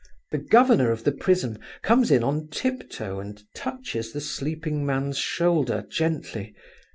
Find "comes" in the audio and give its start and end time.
1.83-2.09